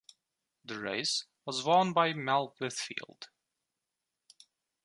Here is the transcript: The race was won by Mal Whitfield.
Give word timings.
The 0.65 0.79
race 0.79 1.25
was 1.45 1.63
won 1.63 1.93
by 1.93 2.13
Mal 2.13 2.55
Whitfield. 2.59 3.27